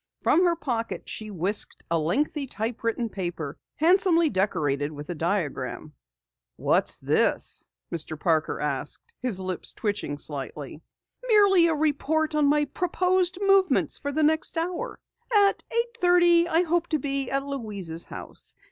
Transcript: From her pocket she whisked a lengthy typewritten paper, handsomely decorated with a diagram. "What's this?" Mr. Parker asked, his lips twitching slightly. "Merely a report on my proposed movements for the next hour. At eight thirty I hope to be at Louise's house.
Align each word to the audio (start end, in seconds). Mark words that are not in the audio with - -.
From 0.23 0.43
her 0.45 0.55
pocket 0.55 1.07
she 1.07 1.29
whisked 1.29 1.83
a 1.91 1.99
lengthy 1.99 2.47
typewritten 2.47 3.07
paper, 3.09 3.59
handsomely 3.75 4.31
decorated 4.31 4.91
with 4.91 5.11
a 5.11 5.13
diagram. 5.13 5.93
"What's 6.55 6.97
this?" 6.97 7.67
Mr. 7.91 8.19
Parker 8.19 8.59
asked, 8.59 9.13
his 9.21 9.39
lips 9.39 9.73
twitching 9.73 10.17
slightly. 10.17 10.81
"Merely 11.27 11.67
a 11.67 11.75
report 11.75 12.33
on 12.33 12.47
my 12.47 12.65
proposed 12.65 13.37
movements 13.43 13.99
for 13.99 14.11
the 14.11 14.23
next 14.23 14.57
hour. 14.57 14.99
At 15.31 15.61
eight 15.71 15.95
thirty 15.99 16.47
I 16.47 16.63
hope 16.63 16.87
to 16.87 16.97
be 16.97 17.29
at 17.29 17.45
Louise's 17.45 18.05
house. 18.05 18.55